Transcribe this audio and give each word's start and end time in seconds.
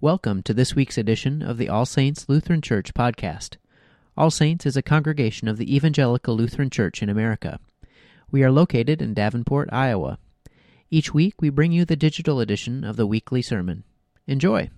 Welcome 0.00 0.44
to 0.44 0.54
this 0.54 0.76
week's 0.76 0.96
edition 0.96 1.42
of 1.42 1.58
the 1.58 1.68
All 1.68 1.84
Saints 1.84 2.28
Lutheran 2.28 2.62
Church 2.62 2.94
podcast. 2.94 3.56
All 4.16 4.30
Saints 4.30 4.64
is 4.64 4.76
a 4.76 4.80
congregation 4.80 5.48
of 5.48 5.56
the 5.56 5.74
Evangelical 5.74 6.36
Lutheran 6.36 6.70
Church 6.70 7.02
in 7.02 7.08
America. 7.08 7.58
We 8.30 8.44
are 8.44 8.52
located 8.52 9.02
in 9.02 9.12
Davenport, 9.12 9.68
Iowa. 9.72 10.20
Each 10.88 11.12
week 11.12 11.42
we 11.42 11.50
bring 11.50 11.72
you 11.72 11.84
the 11.84 11.96
digital 11.96 12.38
edition 12.38 12.84
of 12.84 12.94
the 12.94 13.08
weekly 13.08 13.42
sermon. 13.42 13.82
Enjoy. 14.28 14.70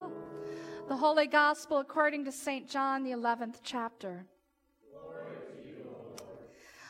The 0.00 0.96
Holy 0.96 1.28
Gospel 1.28 1.78
according 1.78 2.24
to 2.24 2.32
St. 2.32 2.68
John, 2.68 3.04
the 3.04 3.12
11th 3.12 3.60
chapter. 3.62 4.26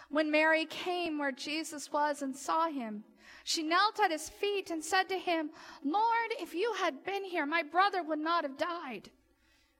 when 0.08 0.30
Mary 0.30 0.64
came 0.64 1.18
where 1.18 1.32
Jesus 1.32 1.92
was 1.92 2.22
and 2.22 2.34
saw 2.34 2.68
him, 2.68 3.04
she 3.48 3.62
knelt 3.62 4.00
at 4.00 4.10
his 4.10 4.28
feet 4.28 4.72
and 4.72 4.82
said 4.82 5.08
to 5.08 5.16
him, 5.16 5.50
Lord, 5.84 6.30
if 6.40 6.52
you 6.52 6.72
had 6.80 7.04
been 7.04 7.22
here, 7.22 7.46
my 7.46 7.62
brother 7.62 8.02
would 8.02 8.18
not 8.18 8.42
have 8.42 8.58
died. 8.58 9.08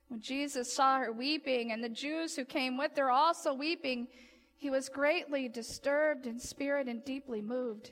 When 0.07 0.21
Jesus 0.21 0.73
saw 0.73 0.99
her 0.99 1.11
weeping, 1.11 1.73
and 1.73 1.83
the 1.83 1.89
Jews 1.89 2.33
who 2.33 2.45
came 2.45 2.77
with 2.77 2.95
her 2.95 3.11
also 3.11 3.53
weeping, 3.53 4.07
he 4.55 4.69
was 4.69 4.87
greatly 4.87 5.49
disturbed 5.49 6.27
in 6.27 6.39
spirit 6.39 6.87
and 6.87 7.03
deeply 7.03 7.41
moved. 7.41 7.91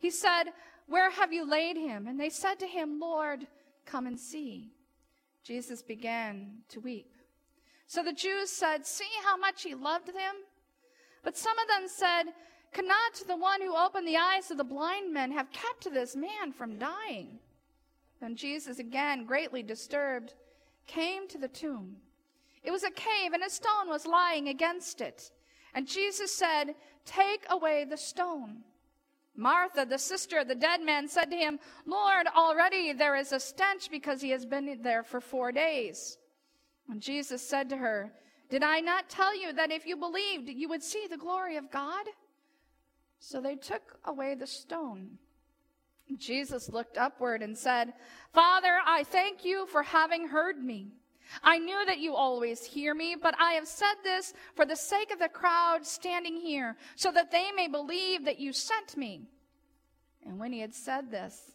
He 0.00 0.10
said, 0.10 0.46
Where 0.88 1.12
have 1.12 1.32
you 1.32 1.48
laid 1.48 1.76
him? 1.76 2.08
And 2.08 2.18
they 2.18 2.28
said 2.28 2.58
to 2.58 2.66
him, 2.66 2.98
Lord, 2.98 3.46
come 3.86 4.08
and 4.08 4.18
see. 4.18 4.72
Jesus 5.44 5.82
began 5.82 6.62
to 6.70 6.80
weep. 6.80 7.14
So 7.86 8.02
the 8.02 8.12
Jews 8.12 8.50
said, 8.50 8.84
See 8.84 9.04
how 9.24 9.36
much 9.36 9.62
he 9.62 9.76
loved 9.76 10.08
them? 10.08 10.34
But 11.22 11.36
some 11.36 11.56
of 11.60 11.68
them 11.68 11.86
said, 11.86 12.24
could 12.72 12.86
not 12.86 13.22
the 13.26 13.36
one 13.36 13.60
who 13.60 13.76
opened 13.76 14.08
the 14.08 14.16
eyes 14.16 14.50
of 14.50 14.56
the 14.56 14.64
blind 14.64 15.12
men 15.12 15.30
have 15.32 15.52
kept 15.52 15.92
this 15.92 16.16
man 16.16 16.52
from 16.52 16.78
dying? 16.78 17.38
Then 18.20 18.34
Jesus, 18.34 18.78
again 18.78 19.26
greatly 19.26 19.62
disturbed, 19.62 20.34
came 20.86 21.28
to 21.28 21.38
the 21.38 21.48
tomb. 21.48 21.96
It 22.62 22.70
was 22.70 22.84
a 22.84 22.90
cave, 22.90 23.32
and 23.32 23.42
a 23.42 23.50
stone 23.50 23.88
was 23.88 24.06
lying 24.06 24.48
against 24.48 25.00
it. 25.00 25.32
And 25.74 25.86
Jesus 25.86 26.34
said, 26.34 26.74
Take 27.04 27.44
away 27.50 27.84
the 27.84 27.96
stone. 27.96 28.58
Martha, 29.34 29.84
the 29.84 29.98
sister 29.98 30.38
of 30.38 30.48
the 30.48 30.54
dead 30.54 30.82
man, 30.82 31.08
said 31.08 31.30
to 31.30 31.36
him, 31.36 31.58
Lord, 31.86 32.26
already 32.36 32.92
there 32.92 33.16
is 33.16 33.32
a 33.32 33.40
stench 33.40 33.90
because 33.90 34.20
he 34.20 34.30
has 34.30 34.46
been 34.46 34.78
there 34.82 35.02
for 35.02 35.20
four 35.20 35.50
days. 35.50 36.18
And 36.88 37.00
Jesus 37.00 37.46
said 37.46 37.68
to 37.70 37.76
her, 37.76 38.12
Did 38.50 38.62
I 38.62 38.80
not 38.80 39.08
tell 39.08 39.36
you 39.36 39.52
that 39.54 39.72
if 39.72 39.86
you 39.86 39.96
believed, 39.96 40.48
you 40.48 40.68
would 40.68 40.82
see 40.82 41.06
the 41.10 41.16
glory 41.16 41.56
of 41.56 41.70
God? 41.70 42.06
So 43.24 43.40
they 43.40 43.54
took 43.54 44.00
away 44.04 44.34
the 44.34 44.48
stone. 44.48 45.16
Jesus 46.18 46.68
looked 46.68 46.98
upward 46.98 47.40
and 47.40 47.56
said, 47.56 47.94
Father, 48.32 48.80
I 48.84 49.04
thank 49.04 49.44
you 49.44 49.66
for 49.66 49.84
having 49.84 50.26
heard 50.26 50.58
me. 50.58 50.88
I 51.40 51.58
knew 51.58 51.86
that 51.86 52.00
you 52.00 52.16
always 52.16 52.64
hear 52.64 52.94
me, 52.94 53.14
but 53.14 53.36
I 53.38 53.52
have 53.52 53.68
said 53.68 53.94
this 54.02 54.34
for 54.56 54.66
the 54.66 54.74
sake 54.74 55.12
of 55.12 55.20
the 55.20 55.28
crowd 55.28 55.86
standing 55.86 56.36
here, 56.36 56.76
so 56.96 57.12
that 57.12 57.30
they 57.30 57.52
may 57.52 57.68
believe 57.68 58.24
that 58.24 58.40
you 58.40 58.52
sent 58.52 58.96
me. 58.96 59.28
And 60.26 60.40
when 60.40 60.52
he 60.52 60.58
had 60.58 60.74
said 60.74 61.12
this, 61.12 61.52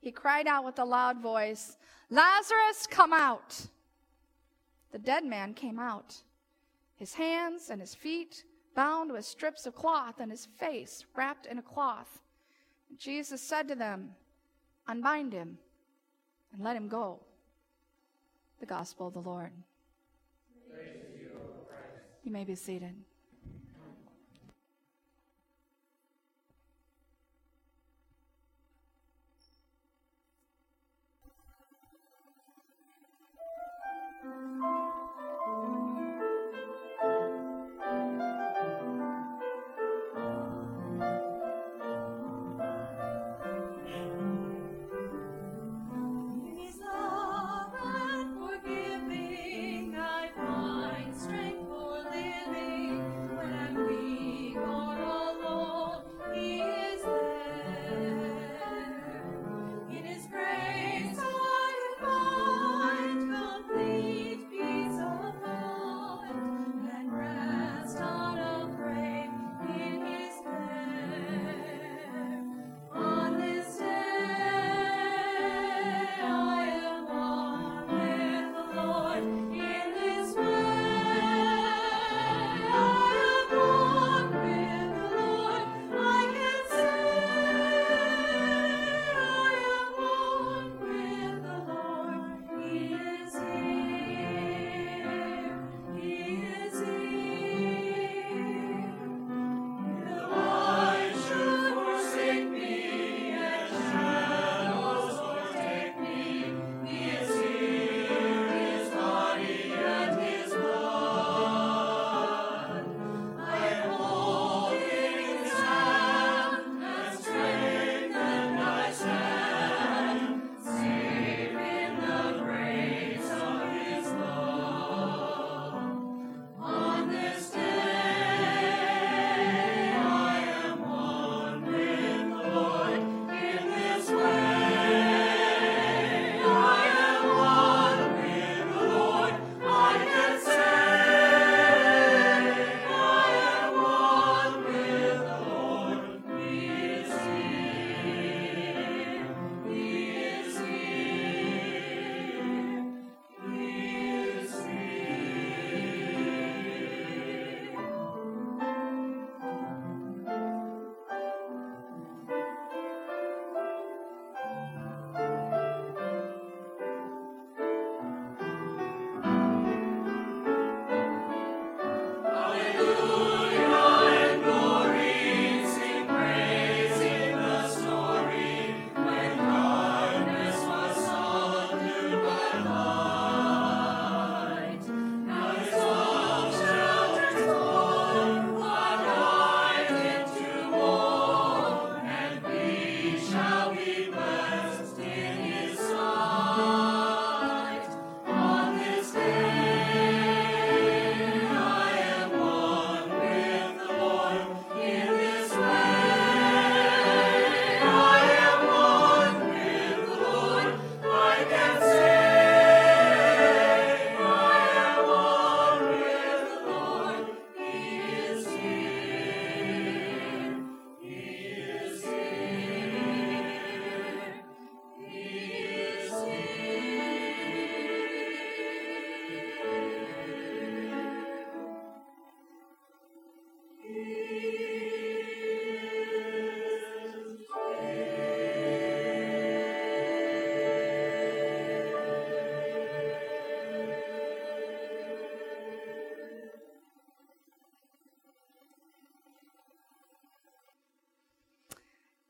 he 0.00 0.12
cried 0.12 0.46
out 0.46 0.64
with 0.64 0.78
a 0.78 0.84
loud 0.84 1.20
voice, 1.20 1.76
Lazarus, 2.10 2.86
come 2.88 3.12
out! 3.12 3.66
The 4.92 5.00
dead 5.00 5.24
man 5.24 5.52
came 5.52 5.80
out, 5.80 6.14
his 6.94 7.14
hands 7.14 7.70
and 7.70 7.80
his 7.80 7.96
feet 7.96 8.44
bound 8.74 9.12
with 9.12 9.24
strips 9.24 9.66
of 9.66 9.74
cloth, 9.74 10.20
and 10.20 10.30
his 10.30 10.46
face 10.58 11.04
wrapped 11.16 11.46
in 11.46 11.58
a 11.58 11.62
cloth. 11.62 12.20
Jesus 12.96 13.40
said 13.40 13.68
to 13.68 13.74
them, 13.74 14.10
Unbind 14.86 15.32
him 15.32 15.58
and 16.52 16.62
let 16.62 16.76
him 16.76 16.88
go. 16.88 17.20
The 18.60 18.66
Gospel 18.66 19.08
of 19.08 19.14
the 19.14 19.20
Lord. 19.20 19.52
You, 20.66 21.30
you 22.24 22.32
may 22.32 22.44
be 22.44 22.54
seated. 22.54 22.94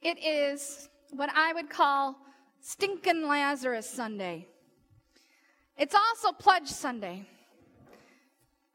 It 0.08 0.25
is 0.25 0.88
what 1.10 1.28
I 1.34 1.52
would 1.52 1.69
call 1.69 2.16
Stinkin' 2.60 3.28
Lazarus 3.28 3.88
Sunday. 3.88 4.46
It's 5.76 5.94
also 5.94 6.32
Pledge 6.32 6.69
Sunday. 6.69 7.26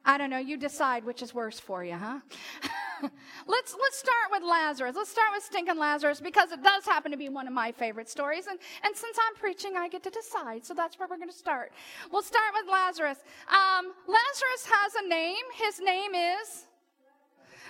I 0.05 0.17
don't 0.17 0.29
know, 0.29 0.37
you 0.37 0.57
decide 0.57 1.05
which 1.05 1.21
is 1.21 1.33
worse 1.33 1.59
for 1.59 1.83
you, 1.83 1.95
huh? 1.95 2.19
let's 3.47 3.75
let's 3.81 3.97
start 3.97 4.27
with 4.31 4.43
Lazarus. 4.43 4.95
Let's 4.95 5.09
start 5.09 5.29
with 5.33 5.43
stinking 5.43 5.79
Lazarus 5.79 6.19
because 6.19 6.51
it 6.51 6.61
does 6.61 6.85
happen 6.85 7.09
to 7.11 7.17
be 7.17 7.29
one 7.29 7.47
of 7.47 7.53
my 7.53 7.71
favorite 7.71 8.09
stories. 8.09 8.45
And, 8.47 8.59
and 8.83 8.95
since 8.95 9.17
I'm 9.25 9.35
preaching, 9.35 9.75
I 9.77 9.87
get 9.87 10.03
to 10.03 10.09
decide. 10.09 10.65
So 10.65 10.73
that's 10.73 10.99
where 10.99 11.07
we're 11.09 11.17
going 11.17 11.29
to 11.29 11.35
start. 11.35 11.71
We'll 12.11 12.21
start 12.21 12.53
with 12.53 12.69
Lazarus. 12.71 13.19
Um, 13.49 13.93
Lazarus 14.07 14.63
has 14.67 14.95
a 15.03 15.07
name. 15.07 15.45
His 15.55 15.79
name 15.79 16.13
is 16.15 16.65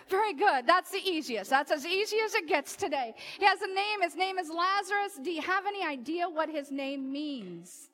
very 0.10 0.34
good. 0.34 0.66
That's 0.68 0.92
the 0.92 1.00
easiest. 1.00 1.50
That's 1.50 1.72
as 1.72 1.86
easy 1.86 2.18
as 2.26 2.34
it 2.36 2.48
gets 2.48 2.76
today. 2.76 3.14
He 3.38 3.46
has 3.46 3.62
a 3.62 3.68
name. 3.68 4.02
His 4.02 4.16
name 4.16 4.38
is 4.38 4.50
Lazarus. 4.50 5.20
Do 5.24 5.32
you 5.32 5.42
have 5.42 5.66
any 5.66 5.84
idea 5.86 6.30
what 6.30 6.50
his 6.50 6.72
name 6.72 7.12
means? 7.12 7.90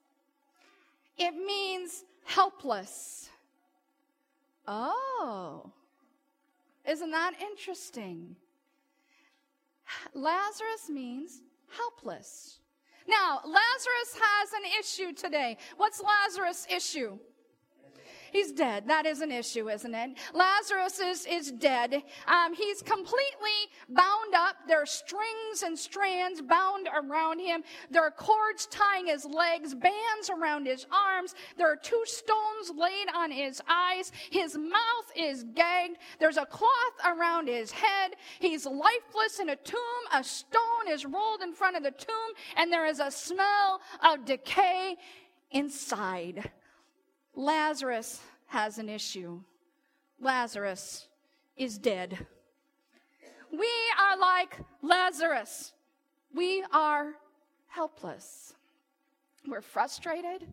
It 1.18 1.36
means 1.36 2.06
helpless. 2.26 3.30
Oh. 4.68 5.72
Isn't 6.88 7.12
that 7.12 7.34
interesting? 7.42 8.36
Lazarus 10.14 10.90
means 10.90 11.42
helpless. 11.76 12.60
Now, 13.08 13.42
Lazarus 13.44 14.20
has 14.22 14.54
an 14.54 14.62
issue 14.80 15.14
today. 15.14 15.58
What's 15.78 16.02
Lazarus' 16.02 16.68
issue? 16.70 17.18
He's 18.32 18.52
dead. 18.52 18.88
That 18.88 19.06
is 19.06 19.22
an 19.22 19.32
issue, 19.32 19.70
isn't 19.70 19.94
it? 19.94 20.18
Lazarus 20.34 21.00
is, 21.00 21.26
is 21.26 21.52
dead. 21.52 22.04
Um, 22.28 22.54
he's 22.54 22.82
completely 22.82 23.60
bound 23.90 24.34
up. 24.36 24.56
There 24.68 24.82
are 24.82 24.86
strings 24.86 25.64
and 25.64 25.78
strands 25.78 26.42
bound 26.42 26.90
around 26.94 27.40
him. 27.40 27.64
There 27.90 28.04
are 28.04 28.12
cords 28.12 28.68
tying 28.68 29.08
his 29.08 29.26
legs, 29.26 29.74
bands 29.74 30.30
around 30.30 30.66
his 30.66 30.86
arms. 30.92 31.36
There 31.58 31.72
are 31.72 31.76
two 31.76 32.02
stones 32.06 32.72
laid 32.76 33.08
on 33.16 33.32
his 33.32 33.62
eyes. 33.68 34.12
His 34.30 34.58
mouth 34.58 35.12
is 35.16 35.46
gagged. 35.56 35.98
There's 36.20 36.38
a 36.38 36.46
cloth 36.46 36.70
around 37.06 37.48
his 37.48 37.72
head. 37.72 38.16
He's 38.40 38.66
lifeless 38.66 39.40
in 39.40 39.50
a 39.50 39.56
tomb. 39.56 39.80
A 40.14 40.24
stone 40.24 40.88
is 40.90 41.06
rolled 41.06 41.42
in 41.42 41.54
front 41.54 41.76
of 41.78 41.84
the 41.84 41.92
tomb, 41.92 42.34
and 42.58 42.72
there 42.72 42.86
is 42.86 43.00
a 43.00 43.12
smell 43.12 43.82
of 44.04 44.26
decay 44.26 44.98
inside. 45.52 46.52
Lazarus 47.40 48.20
has 48.48 48.80
an 48.80 48.90
issue. 48.90 49.40
Lazarus 50.20 51.08
is 51.56 51.78
dead. 51.78 52.28
We 53.50 53.72
are 53.98 54.18
like 54.20 54.58
Lazarus. 54.82 55.72
We 56.36 56.66
are 56.74 57.14
helpless. 57.68 58.54
We're 59.48 59.62
frustrated. 59.62 60.48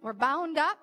We're 0.00 0.12
bound 0.12 0.58
up. 0.58 0.78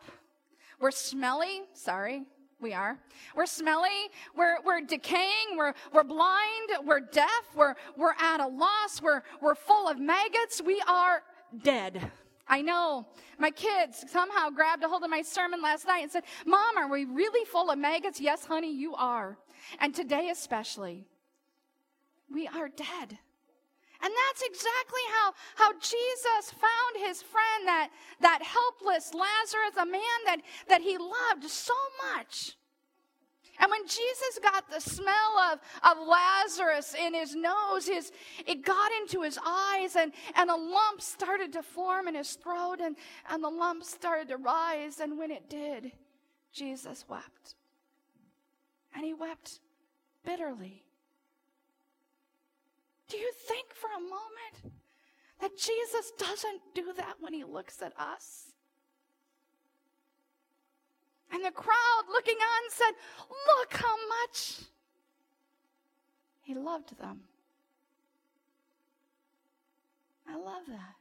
We're 0.78 0.92
smelly. 0.92 1.62
Sorry, 1.74 2.24
we 2.60 2.74
are. 2.74 2.98
We're 3.34 3.46
smelly. 3.46 4.10
We're, 4.36 4.58
we're 4.66 4.82
decaying. 4.82 5.56
We're, 5.56 5.74
we're 5.94 6.04
blind. 6.04 6.70
We're 6.84 7.00
deaf. 7.00 7.46
We're, 7.56 7.76
we're 7.96 8.16
at 8.20 8.42
a 8.42 8.48
loss. 8.48 9.02
We're, 9.02 9.22
we're 9.42 9.56
full 9.56 9.88
of 9.88 10.02
maggots. 10.02 10.62
We 10.62 10.84
are 10.86 11.24
dead. 11.64 12.12
I 12.50 12.62
know 12.62 13.06
my 13.38 13.52
kids 13.52 14.04
somehow 14.10 14.50
grabbed 14.50 14.84
a 14.84 14.90
hold 14.90 15.04
of 15.04 15.10
my 15.10 15.22
sermon 15.22 15.62
last 15.62 15.86
night 15.86 16.02
and 16.02 16.12
said, 16.12 16.24
Mom, 16.46 16.78
are 16.78 16.90
we 16.90 17.06
really 17.06 17.46
full 17.46 17.70
of 17.70 17.78
maggots? 17.78 18.20
Yes, 18.20 18.44
honey, 18.44 18.74
you 18.74 18.96
are. 18.96 19.38
And 19.80 19.94
today 19.94 20.30
especially, 20.32 21.06
we 22.34 22.48
are 22.48 22.70
dead. 22.70 23.20
And 24.02 24.14
that's 24.28 24.42
exactly 24.42 25.02
how, 25.12 25.34
how 25.56 25.74
Jesus 25.74 26.52
found 26.52 27.06
his 27.06 27.22
friend, 27.22 27.68
that, 27.68 27.90
that 28.22 28.42
helpless 28.42 29.14
Lazarus, 29.14 29.78
a 29.78 29.86
man 29.86 30.02
that, 30.26 30.38
that 30.70 30.82
he 30.82 30.98
loved 30.98 31.44
so 31.44 31.74
much. 32.16 32.56
And 33.60 33.70
when 33.70 33.86
Jesus 33.86 34.40
got 34.42 34.70
the 34.70 34.80
smell 34.80 35.40
of, 35.52 35.60
of 35.84 36.08
Lazarus 36.08 36.96
in 36.96 37.14
his 37.14 37.36
nose, 37.36 37.88
his, 37.88 38.12
it 38.48 38.64
got 38.64 38.92
into 39.02 39.22
his 39.22 39.38
eyes, 39.46 39.98
and, 39.98 40.14
and 40.36 40.50
a 40.50 40.56
lump 40.56 41.02
started 41.02 41.52
to 41.54 41.64
form 41.64 42.08
in 42.08 42.16
his 42.16 42.34
throat, 42.36 42.78
and, 42.82 42.96
and 43.30 43.44
the 43.44 43.50
lump 43.50 43.84
started 43.84 44.30
to 44.30 44.38
rise. 44.38 45.00
And 45.02 45.18
when 45.18 45.30
it 45.30 45.50
did, 45.50 45.92
Jesus 46.54 47.06
wept. 47.10 47.56
And 48.96 49.04
he 49.04 49.14
wept 49.14 49.60
bitterly. 50.26 50.84
Do 53.10 53.18
you 53.18 53.32
think 53.48 53.74
for 53.74 53.90
a 53.98 54.00
moment 54.00 54.76
that 55.42 55.58
Jesus 55.58 56.12
doesn't 56.18 56.62
do 56.76 56.94
that 56.96 57.16
when 57.20 57.34
he 57.34 57.44
looks 57.44 57.82
at 57.82 57.94
us? 58.00 58.54
And 61.32 61.46
the 61.46 61.52
crowd 61.52 62.04
looking 62.12 62.38
on 62.38 62.72
said, 62.72 62.92
much 64.30 64.62
he 66.42 66.56
loved 66.56 66.98
them. 66.98 67.20
I 70.28 70.36
love 70.36 70.64
that. 70.68 70.96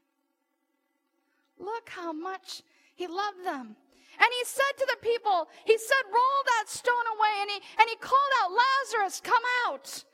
Look 1.58 1.88
how 1.88 2.12
much 2.12 2.62
he 2.94 3.06
loved 3.06 3.44
them. 3.44 3.75
And 4.20 4.28
he 4.38 4.44
said 4.44 4.73
to 4.78 4.87
the 4.90 5.06
people, 5.06 5.49
he 5.64 5.78
said, 5.78 6.04
roll 6.12 6.42
that 6.47 6.64
stone 6.68 6.94
away. 7.16 7.40
And 7.40 7.50
he, 7.50 7.61
and 7.80 7.88
he 7.88 7.97
called 7.97 8.20
out, 8.42 8.50
Lazarus, 8.52 9.23
come 9.25 9.42
out. 9.66 10.04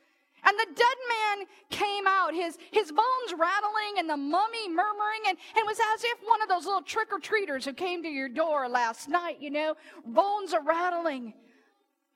And 0.45 0.57
the 0.57 0.67
dead 0.73 0.97
man 1.09 1.47
came 1.69 2.07
out, 2.07 2.33
his, 2.33 2.57
his 2.71 2.91
bones 2.91 3.33
rattling 3.37 3.95
and 3.97 4.09
the 4.09 4.15
mummy 4.15 4.69
murmuring. 4.69 5.21
And, 5.27 5.37
and 5.37 5.57
it 5.57 5.65
was 5.65 5.79
as 5.95 6.03
if 6.03 6.17
one 6.25 6.41
of 6.41 6.47
those 6.47 6.65
little 6.65 6.81
trick 6.81 7.09
or 7.11 7.19
treaters 7.19 7.65
who 7.65 7.73
came 7.73 8.03
to 8.03 8.09
your 8.09 8.29
door 8.29 8.69
last 8.69 9.09
night, 9.09 9.41
you 9.41 9.49
know, 9.49 9.75
bones 10.05 10.53
are 10.53 10.63
rattling 10.63 11.33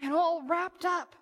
and 0.01 0.13
all 0.13 0.43
wrapped 0.47 0.85
up. 0.85 1.15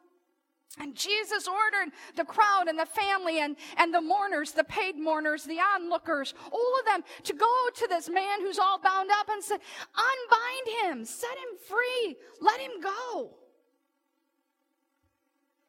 And 0.79 0.95
Jesus 0.95 1.47
ordered 1.47 1.91
the 2.15 2.25
crowd 2.25 2.67
and 2.67 2.77
the 2.77 2.85
family 2.85 3.39
and, 3.39 3.55
and 3.77 3.91
the 3.91 4.01
mourners, 4.01 4.51
the 4.51 4.63
paid 4.63 4.95
mourners, 4.95 5.43
the 5.43 5.59
onlookers, 5.59 6.35
all 6.51 6.79
of 6.79 6.85
them 6.85 7.03
to 7.23 7.33
go 7.33 7.51
to 7.75 7.87
this 7.87 8.09
man 8.09 8.41
who's 8.41 8.59
all 8.59 8.79
bound 8.79 9.09
up 9.11 9.27
and 9.29 9.43
said, 9.43 9.59
Unbind 9.95 10.97
him, 10.97 11.05
set 11.05 11.31
him 11.31 11.57
free, 11.67 12.15
let 12.41 12.59
him 12.59 12.79
go. 12.81 13.31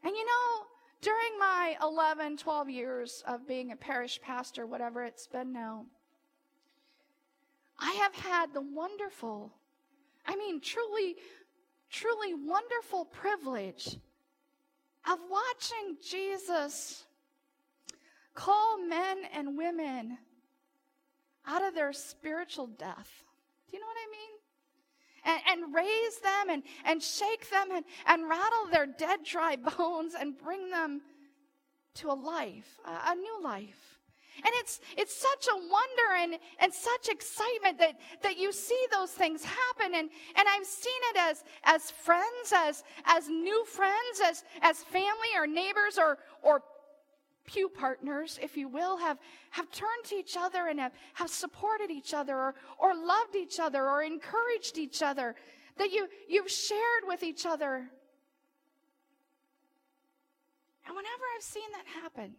And 0.04 0.14
you 0.14 0.26
know, 0.26 0.66
during 1.00 1.38
my 1.38 1.76
11, 1.82 2.36
12 2.36 2.70
years 2.70 3.22
of 3.26 3.46
being 3.48 3.72
a 3.72 3.76
parish 3.76 4.20
pastor, 4.20 4.66
whatever 4.66 5.04
it's 5.04 5.26
been 5.26 5.52
now, 5.52 5.86
I 7.78 7.92
have 7.92 8.14
had 8.14 8.52
the 8.52 8.60
wonderful, 8.60 9.52
I 10.26 10.36
mean, 10.36 10.60
truly, 10.60 11.16
truly 11.90 12.34
wonderful 12.34 13.04
privilege 13.06 13.96
of 15.10 15.18
watching 15.30 15.96
Jesus 16.06 17.04
call 18.34 18.78
men 18.78 19.18
and 19.34 19.56
women 19.56 20.18
out 21.46 21.64
of 21.64 21.74
their 21.74 21.92
spiritual 21.92 22.66
death. 22.66 23.22
Do 23.68 23.76
you 23.76 23.80
know 23.80 23.86
what 23.86 23.96
I 23.96 24.10
mean? 24.10 24.38
and, 25.24 25.40
and 25.46 25.74
raise 25.74 26.18
them 26.20 26.50
and, 26.50 26.62
and 26.84 27.02
shake 27.02 27.50
them 27.50 27.68
and, 27.72 27.84
and 28.06 28.28
rattle 28.28 28.66
their 28.72 28.86
dead, 28.86 29.20
dry 29.24 29.56
bones 29.78 30.14
and 30.18 30.36
bring 30.38 30.70
them 30.70 31.00
to 31.94 32.10
a 32.10 32.14
life, 32.14 32.78
a, 32.84 33.12
a 33.12 33.14
new 33.14 33.42
life. 33.42 33.97
And 34.44 34.52
it's 34.60 34.80
it's 34.96 35.14
such 35.14 35.48
a 35.52 35.56
wonder 35.56 36.08
and, 36.18 36.34
and 36.60 36.72
such 36.72 37.08
excitement 37.08 37.78
that, 37.78 37.98
that 38.22 38.38
you 38.38 38.52
see 38.52 38.80
those 38.92 39.10
things 39.10 39.44
happen. 39.44 39.94
And, 39.94 40.08
and 40.36 40.48
I've 40.48 40.66
seen 40.66 41.00
it 41.10 41.16
as 41.18 41.44
as 41.64 41.90
friends, 41.90 42.52
as 42.54 42.84
as 43.04 43.28
new 43.28 43.64
friends, 43.64 44.20
as 44.24 44.44
as 44.62 44.84
family 44.84 45.32
or 45.36 45.46
neighbors 45.46 45.98
or 45.98 46.18
or 46.42 46.62
pew 47.48 47.68
partners, 47.68 48.38
if 48.42 48.56
you 48.56 48.68
will, 48.68 48.98
have, 48.98 49.18
have 49.50 49.70
turned 49.70 50.04
to 50.04 50.14
each 50.14 50.36
other 50.38 50.66
and 50.66 50.78
have, 50.78 50.92
have 51.14 51.30
supported 51.30 51.90
each 51.90 52.12
other 52.12 52.36
or, 52.36 52.54
or 52.78 52.94
loved 52.94 53.34
each 53.34 53.58
other 53.58 53.88
or 53.88 54.02
encouraged 54.02 54.76
each 54.76 55.02
other, 55.02 55.34
that 55.78 55.90
you, 55.90 56.06
you've 56.28 56.50
shared 56.50 57.04
with 57.06 57.22
each 57.22 57.46
other. 57.46 57.88
And 60.86 60.94
whenever 60.94 61.24
I've 61.34 61.42
seen 61.42 61.70
that 61.72 62.02
happen, 62.02 62.34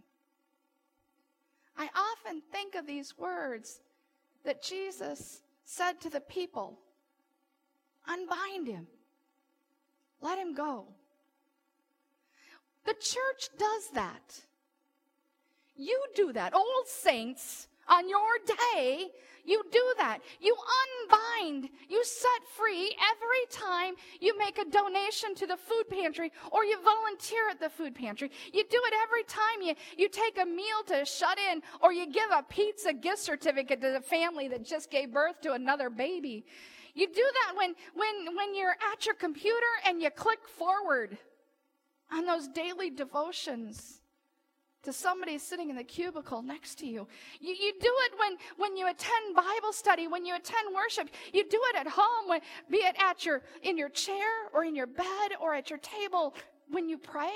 I 1.78 1.90
often 1.96 2.42
think 2.52 2.76
of 2.76 2.86
these 2.86 3.18
words 3.18 3.82
that 4.44 4.62
Jesus 4.62 5.42
said 5.64 6.02
to 6.02 6.10
the 6.10 6.22
people 6.22 6.80
Unbind 8.08 8.68
him, 8.68 8.88
let 10.22 10.40
him 10.40 10.54
go. 10.54 10.86
The 12.86 12.94
church 12.94 13.50
does 13.58 13.90
that. 13.94 14.42
You 15.76 16.02
do 16.16 16.34
that. 16.34 16.54
All 16.54 16.84
Saints, 16.86 17.69
on 17.90 18.08
your 18.08 18.38
day, 18.72 19.10
You 19.46 19.64
do 19.72 19.94
that. 19.98 20.20
You 20.40 20.56
unbind. 20.82 21.70
You 21.88 22.04
set 22.06 22.42
free 22.56 22.96
every 23.12 23.46
time 23.50 23.96
you 24.20 24.38
make 24.38 24.60
a 24.60 24.70
donation 24.70 25.34
to 25.36 25.48
the 25.48 25.58
food 25.58 25.90
pantry 25.90 26.32
or 26.52 26.64
you 26.64 26.78
volunteer 26.84 27.50
at 27.50 27.60
the 27.60 27.70
food 27.70 27.96
pantry. 27.96 28.30
You 28.54 28.64
do 28.70 28.80
it 28.86 28.94
every 29.04 29.24
time 29.24 29.62
you, 29.64 29.74
you 29.98 30.08
take 30.10 30.38
a 30.40 30.46
meal 30.46 30.84
to 30.88 31.04
shut 31.04 31.40
in 31.52 31.62
or 31.82 31.92
you 31.94 32.06
give 32.12 32.30
a 32.32 32.44
pizza 32.44 32.94
gift 32.94 33.20
certificate 33.20 33.82
to 33.82 33.92
the 33.92 34.02
family 34.02 34.48
that 34.50 34.64
just 34.64 34.92
gave 34.92 35.12
birth 35.12 35.42
to 35.42 35.54
another 35.54 35.90
baby. 35.90 36.46
You 36.94 37.08
do 37.08 37.14
that 37.46 37.56
when, 37.56 37.74
when, 37.96 38.36
when 38.36 38.56
you're 38.56 38.76
at 38.94 39.06
your 39.06 39.16
computer 39.16 39.74
and 39.88 40.02
you 40.02 40.12
click 40.12 40.48
forward 40.48 41.18
on 42.12 42.26
those 42.26 42.48
daily 42.50 42.90
devotions 42.92 44.02
to 44.84 44.94
somebody 44.94 45.38
sitting 45.38 45.70
in 45.70 45.76
the 45.76 45.84
cubicle 45.84 46.42
next 46.42 46.76
to 46.80 46.88
you. 46.88 47.08
You, 47.40 47.54
you 47.54 47.74
do 47.80 47.92
it 48.06 48.12
when, 48.18 48.38
when 48.58 48.78
you 48.78 48.88
attend 48.88 49.36
Bible 49.36 49.74
study, 49.74 50.08
when 50.08 50.26
you 50.26 50.36
attend 50.36 50.74
worship. 50.74 51.10
You 51.34 51.48
do 51.50 51.60
it 51.74 51.76
at 51.76 51.88
home, 51.88 52.30
when, 52.30 52.42
be 52.70 52.78
it 52.78 52.96
at 53.02 53.26
your, 53.26 53.42
in 53.62 53.78
your 53.78 53.90
chair 53.90 54.28
or 54.54 54.64
in 54.64 54.76
your 54.76 54.88
bed 54.88 55.32
or 55.42 55.54
at 55.54 55.70
your 55.70 55.80
table 55.80 56.34
when 56.70 56.88
you 56.88 56.98
pray. 56.98 57.36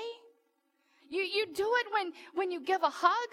You, 1.10 1.20
you 1.20 1.46
do 1.54 1.70
it 1.80 1.86
when, 1.92 2.12
when 2.34 2.50
you 2.50 2.60
give 2.60 2.82
a 2.82 2.90
hug, 2.90 3.28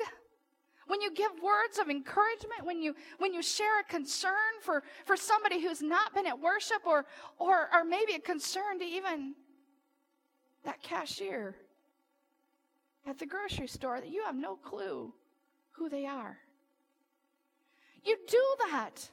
when 0.87 1.01
you 1.01 1.13
give 1.13 1.31
words 1.41 1.79
of 1.79 1.89
encouragement, 1.89 2.65
when 2.65 2.81
you, 2.81 2.93
when 3.19 3.33
you 3.33 3.41
share 3.41 3.79
a 3.79 3.83
concern 3.83 4.33
for, 4.61 4.83
for 5.05 5.15
somebody 5.15 5.61
who's 5.61 5.81
not 5.81 6.13
been 6.13 6.27
at 6.27 6.37
worship 6.37 6.85
or, 6.85 7.05
or, 7.39 7.69
or 7.73 7.85
maybe 7.85 8.13
a 8.13 8.19
concern 8.19 8.77
to 8.79 8.85
even 8.85 9.35
that 10.65 10.81
cashier 10.83 11.55
at 13.07 13.17
the 13.17 13.25
grocery 13.25 13.67
store 13.67 13.99
that 13.99 14.09
you 14.09 14.23
have 14.23 14.35
no 14.35 14.55
clue 14.55 15.13
who 15.71 15.89
they 15.89 16.05
are. 16.05 16.37
You 18.03 18.17
do 18.27 18.43
that. 18.71 19.09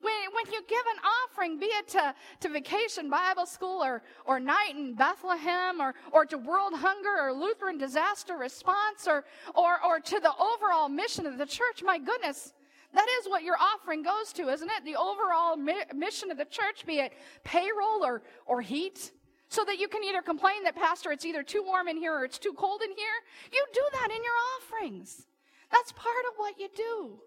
When, 0.00 0.12
when 0.34 0.52
you 0.52 0.62
give 0.68 0.84
an 0.92 1.00
offering, 1.24 1.58
be 1.58 1.66
it 1.66 1.88
to, 1.88 2.14
to 2.40 2.48
Vacation 2.50 3.08
Bible 3.08 3.46
School 3.46 3.82
or, 3.82 4.02
or 4.26 4.38
Night 4.38 4.74
in 4.74 4.94
Bethlehem 4.94 5.80
or, 5.80 5.94
or 6.12 6.26
to 6.26 6.36
World 6.36 6.74
Hunger 6.74 7.16
or 7.18 7.32
Lutheran 7.32 7.78
Disaster 7.78 8.36
Response 8.36 9.08
or, 9.08 9.24
or, 9.54 9.82
or 9.82 10.00
to 10.00 10.20
the 10.20 10.32
overall 10.36 10.90
mission 10.90 11.26
of 11.26 11.38
the 11.38 11.46
church, 11.46 11.82
my 11.82 11.98
goodness, 11.98 12.52
that 12.92 13.06
is 13.20 13.28
what 13.28 13.44
your 13.44 13.56
offering 13.58 14.02
goes 14.02 14.32
to, 14.34 14.48
isn't 14.48 14.70
it? 14.70 14.84
The 14.84 14.96
overall 14.96 15.56
mi- 15.56 15.84
mission 15.94 16.30
of 16.30 16.36
the 16.36 16.44
church, 16.44 16.84
be 16.86 16.98
it 16.98 17.14
payroll 17.42 18.04
or, 18.04 18.22
or 18.46 18.60
heat, 18.60 19.10
so 19.54 19.64
that 19.64 19.78
you 19.78 19.86
can 19.86 20.02
either 20.02 20.20
complain 20.20 20.64
that, 20.64 20.74
Pastor, 20.74 21.12
it's 21.12 21.24
either 21.24 21.44
too 21.44 21.62
warm 21.64 21.86
in 21.86 21.96
here 21.96 22.12
or 22.12 22.24
it's 22.24 22.38
too 22.38 22.52
cold 22.54 22.82
in 22.82 22.90
here. 22.90 23.16
You 23.52 23.64
do 23.72 23.82
that 23.92 24.08
in 24.10 24.22
your 24.22 24.34
offerings. 24.56 25.26
That's 25.70 25.92
part 25.92 26.24
of 26.28 26.34
what 26.36 26.58
you 26.58 26.68
do. 26.76 27.20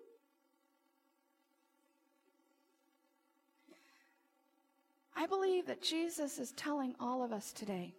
I 5.15 5.25
believe 5.25 5.67
that 5.67 5.81
Jesus 5.81 6.38
is 6.38 6.51
telling 6.51 6.96
all 7.00 7.24
of 7.24 7.31
us 7.31 7.53
today 7.53 7.96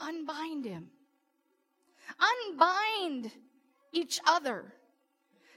unbind 0.00 0.64
him, 0.64 0.88
unbind 2.18 3.32
each 3.92 4.20
other. 4.24 4.72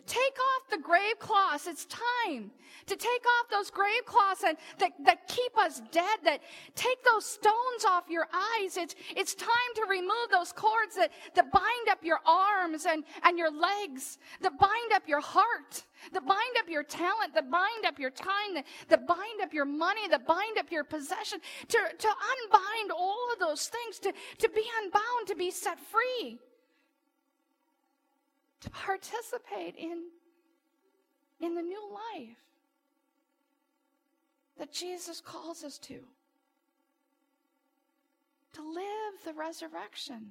Take 0.06 0.38
off 0.38 0.70
the 0.70 0.78
grave 0.78 1.18
cloths. 1.20 1.66
It's 1.66 1.86
time 1.86 2.52
to 2.88 2.96
take 2.96 3.24
off 3.40 3.50
those 3.50 3.70
grave 3.70 4.06
cloths 4.06 4.44
and, 4.46 4.58
that, 4.80 4.92
that 5.06 5.28
keep 5.30 5.58
us 5.58 5.82
dead, 5.92 6.20
that 6.26 6.42
take 6.76 7.02
those 7.06 7.26
stones 7.26 7.86
off 7.88 8.10
your 8.10 8.28
eyes. 8.34 8.76
It's, 8.76 8.96
it's 9.16 9.34
time 9.34 9.50
to 9.76 9.86
remove 9.90 10.30
those 10.30 10.52
cords 10.52 10.96
that, 10.98 11.12
that 11.36 11.52
bind 11.52 11.90
up 11.90 12.04
your 12.04 12.20
arms 12.26 12.86
and, 12.86 13.06
and 13.24 13.38
your 13.38 13.52
legs, 13.52 14.18
that 14.42 14.60
bind 14.60 14.92
up 14.94 15.04
your 15.08 15.22
heart, 15.22 15.84
that 16.12 16.26
bind 16.26 16.58
up 16.60 16.68
your 16.68 16.84
talent, 16.84 17.34
that 17.34 17.50
bind 17.50 17.86
up 17.86 17.98
your 17.98 18.12
time, 18.12 18.56
that, 18.56 18.66
that 18.90 19.08
bind 19.08 19.42
up 19.42 19.54
your 19.54 19.66
money, 19.66 20.08
that 20.10 20.28
bind 20.28 20.58
up 20.58 20.70
your 20.70 20.84
possession, 20.84 21.40
to, 21.70 21.78
to 21.98 22.08
unbind 22.08 22.92
all 22.92 23.30
of 23.32 23.40
those 23.40 23.68
things, 23.68 24.00
to, 24.00 24.12
to 24.40 24.50
be 24.50 24.66
unbound, 24.84 25.28
to 25.28 25.36
be 25.36 25.50
set 25.50 25.80
free 25.80 26.40
to 28.64 28.70
participate 28.70 29.76
in, 29.76 30.04
in 31.42 31.54
the 31.54 31.62
new 31.62 31.82
life 31.92 32.38
that 34.58 34.72
Jesus 34.72 35.20
calls 35.20 35.66
us 35.66 35.78
to. 35.80 36.00
To 38.54 38.62
live 38.62 39.14
the 39.26 39.34
resurrection. 39.34 40.28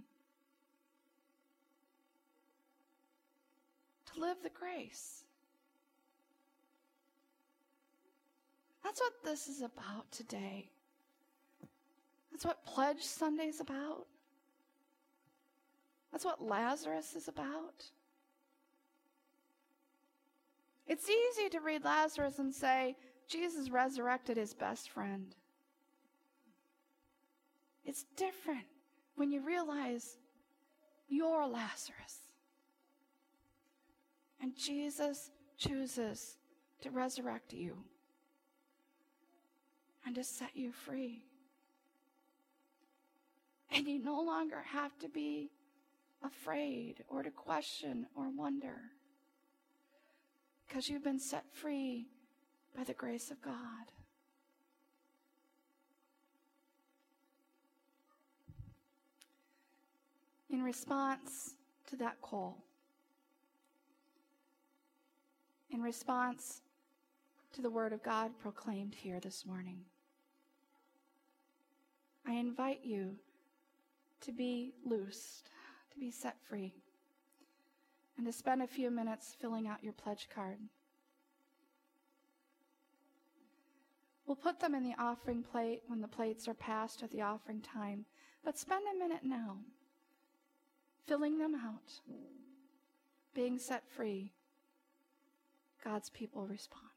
To 4.14 4.20
live 4.20 4.38
the 4.42 4.48
grace. 4.48 5.24
That's 8.82 9.00
what 9.00 9.12
this 9.22 9.46
is 9.48 9.60
about 9.60 10.10
today. 10.10 10.70
That's 12.30 12.46
what 12.46 12.64
Pledge 12.64 13.02
Sunday 13.02 13.48
is 13.48 13.60
about. 13.60 14.06
That's 16.10 16.24
what 16.24 16.42
Lazarus 16.42 17.14
is 17.14 17.28
about. 17.28 17.90
It's 20.86 21.08
easy 21.08 21.48
to 21.50 21.60
read 21.60 21.84
Lazarus 21.84 22.38
and 22.38 22.54
say, 22.54 22.96
Jesus 23.28 23.70
resurrected 23.70 24.36
his 24.36 24.52
best 24.52 24.90
friend. 24.90 25.34
It's 27.84 28.04
different 28.16 28.66
when 29.16 29.30
you 29.30 29.40
realize 29.44 30.18
you're 31.08 31.46
Lazarus. 31.46 32.18
And 34.40 34.56
Jesus 34.56 35.30
chooses 35.56 36.36
to 36.80 36.90
resurrect 36.90 37.52
you 37.52 37.76
and 40.04 40.14
to 40.16 40.24
set 40.24 40.56
you 40.56 40.72
free. 40.72 41.22
And 43.70 43.86
you 43.86 44.02
no 44.02 44.20
longer 44.20 44.62
have 44.72 44.98
to 44.98 45.08
be 45.08 45.50
afraid 46.24 47.04
or 47.08 47.22
to 47.22 47.30
question 47.30 48.06
or 48.16 48.28
wonder 48.28 48.76
because 50.72 50.88
you've 50.88 51.04
been 51.04 51.20
set 51.20 51.44
free 51.52 52.06
by 52.74 52.82
the 52.82 52.94
grace 52.94 53.30
of 53.30 53.42
God. 53.42 53.92
In 60.48 60.62
response 60.62 61.56
to 61.90 61.96
that 61.96 62.22
call, 62.22 62.64
in 65.70 65.82
response 65.82 66.62
to 67.52 67.60
the 67.60 67.68
Word 67.68 67.92
of 67.92 68.02
God 68.02 68.30
proclaimed 68.38 68.94
here 68.94 69.20
this 69.20 69.44
morning, 69.44 69.80
I 72.26 72.32
invite 72.32 72.80
you 72.82 73.16
to 74.22 74.32
be 74.32 74.72
loosed, 74.86 75.50
to 75.90 76.00
be 76.00 76.10
set 76.10 76.36
free 76.48 76.72
and 78.22 78.32
to 78.32 78.38
spend 78.38 78.62
a 78.62 78.68
few 78.68 78.88
minutes 78.88 79.34
filling 79.40 79.66
out 79.66 79.82
your 79.82 79.92
pledge 79.92 80.28
card. 80.32 80.58
We'll 84.24 84.36
put 84.36 84.60
them 84.60 84.76
in 84.76 84.84
the 84.84 84.94
offering 84.96 85.42
plate 85.42 85.82
when 85.88 86.00
the 86.00 86.06
plates 86.06 86.46
are 86.46 86.54
passed 86.54 87.02
at 87.02 87.10
the 87.10 87.22
offering 87.22 87.60
time, 87.62 88.04
but 88.44 88.56
spend 88.56 88.84
a 88.86 88.96
minute 88.96 89.24
now 89.24 89.56
filling 91.04 91.38
them 91.38 91.56
out, 91.56 92.00
being 93.34 93.58
set 93.58 93.82
free. 93.88 94.30
God's 95.82 96.08
people 96.08 96.46
respond. 96.46 96.91